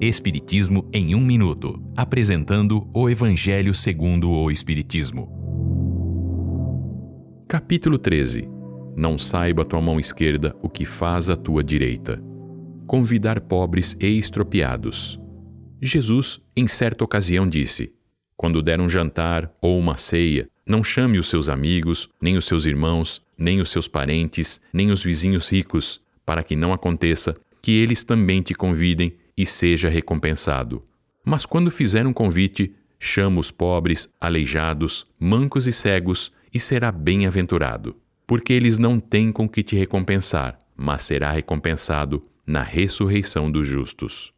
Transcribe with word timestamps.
Espiritismo 0.00 0.88
em 0.92 1.16
um 1.16 1.20
minuto, 1.20 1.82
apresentando 1.96 2.88
o 2.94 3.10
Evangelho 3.10 3.74
segundo 3.74 4.30
o 4.30 4.48
Espiritismo. 4.48 5.28
Capítulo 7.48 7.98
13. 7.98 8.48
Não 8.96 9.18
saiba 9.18 9.62
a 9.62 9.64
tua 9.64 9.80
mão 9.80 9.98
esquerda 9.98 10.54
o 10.62 10.68
que 10.68 10.84
faz 10.84 11.28
a 11.28 11.34
tua 11.34 11.64
direita. 11.64 12.22
Convidar 12.86 13.40
pobres 13.40 13.96
e 14.00 14.06
estropiados. 14.06 15.18
Jesus, 15.82 16.40
em 16.56 16.68
certa 16.68 17.02
ocasião, 17.02 17.48
disse: 17.48 17.92
Quando 18.36 18.62
der 18.62 18.80
um 18.80 18.88
jantar 18.88 19.52
ou 19.60 19.76
uma 19.76 19.96
ceia, 19.96 20.48
não 20.64 20.84
chame 20.84 21.18
os 21.18 21.26
seus 21.26 21.48
amigos, 21.48 22.08
nem 22.22 22.36
os 22.36 22.44
seus 22.44 22.66
irmãos, 22.66 23.20
nem 23.36 23.60
os 23.60 23.68
seus 23.68 23.88
parentes, 23.88 24.60
nem 24.72 24.92
os 24.92 25.02
vizinhos 25.02 25.50
ricos, 25.50 26.00
para 26.24 26.44
que 26.44 26.54
não 26.54 26.72
aconteça 26.72 27.34
que 27.60 27.72
eles 27.72 28.04
também 28.04 28.40
te 28.42 28.54
convidem 28.54 29.12
e 29.38 29.46
seja 29.46 29.88
recompensado. 29.88 30.82
Mas 31.24 31.46
quando 31.46 31.70
fizer 31.70 32.04
um 32.04 32.12
convite, 32.12 32.74
chama 32.98 33.38
os 33.38 33.52
pobres, 33.52 34.12
aleijados, 34.20 35.06
mancos 35.18 35.68
e 35.68 35.72
cegos, 35.72 36.32
e 36.52 36.58
será 36.58 36.90
bem-aventurado, 36.90 37.96
porque 38.26 38.52
eles 38.52 38.78
não 38.78 38.98
têm 38.98 39.30
com 39.30 39.48
que 39.48 39.62
te 39.62 39.76
recompensar, 39.76 40.58
mas 40.76 41.02
será 41.02 41.30
recompensado 41.30 42.24
na 42.44 42.62
ressurreição 42.62 43.50
dos 43.50 43.66
justos. 43.66 44.32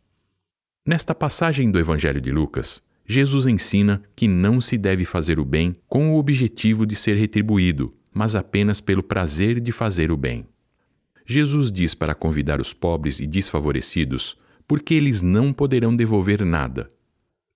Nesta 0.87 1.15
passagem 1.15 1.71
do 1.71 1.79
Evangelho 1.79 2.21
de 2.21 2.31
Lucas, 2.31 2.83
Jesus 3.07 3.47
ensina 3.47 4.03
que 4.15 4.29
não 4.29 4.61
se 4.61 4.77
deve 4.77 5.05
fazer 5.05 5.39
o 5.41 5.45
bem 5.45 5.77
com 5.89 6.13
o 6.13 6.19
objetivo 6.19 6.85
de 6.85 6.95
ser 6.95 7.15
retribuído, 7.15 7.95
mas 8.13 8.37
apenas 8.37 8.81
pelo 8.81 9.03
prazer 9.03 9.61
de 9.61 9.73
fazer 9.73 10.11
o 10.11 10.17
bem. 10.17 10.47
Jesus 11.25 11.71
diz 11.71 11.95
para 11.95 12.15
convidar 12.15 12.61
os 12.61 12.75
pobres 12.75 13.21
e 13.21 13.27
desfavorecidos 13.27 14.37
porque 14.71 14.95
eles 14.95 15.21
não 15.21 15.53
poderão 15.53 15.97
devolver 15.97 16.45
nada. 16.45 16.89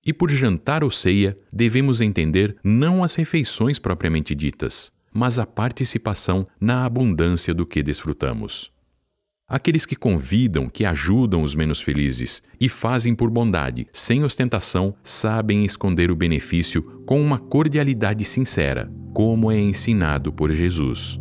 E 0.05 0.13
por 0.13 0.29
jantar 0.29 0.83
ou 0.83 0.91
ceia, 0.91 1.33
devemos 1.53 2.01
entender 2.01 2.57
não 2.65 3.05
as 3.05 3.15
refeições 3.15 3.79
propriamente 3.79 4.35
ditas, 4.35 4.91
mas 5.13 5.39
a 5.39 5.47
participação 5.47 6.45
na 6.61 6.85
abundância 6.85 7.55
do 7.55 7.65
que 7.65 7.85
desfrutamos. 7.85 8.73
Aqueles 9.47 9.87
que 9.87 9.95
convidam, 9.95 10.69
que 10.69 10.85
ajudam 10.85 11.45
os 11.45 11.55
menos 11.55 11.81
felizes 11.81 12.43
e 12.61 12.69
fazem 12.69 13.15
por 13.15 13.31
bondade, 13.31 13.87
sem 13.93 14.25
ostentação, 14.25 14.93
sabem 15.01 15.65
esconder 15.65 16.11
o 16.11 16.17
benefício 16.17 16.83
com 17.07 17.23
uma 17.23 17.39
cordialidade 17.39 18.25
sincera, 18.25 18.93
como 19.13 19.53
é 19.53 19.61
ensinado 19.61 20.33
por 20.33 20.51
Jesus. 20.51 21.21